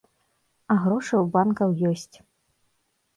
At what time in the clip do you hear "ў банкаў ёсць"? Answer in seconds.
1.23-2.15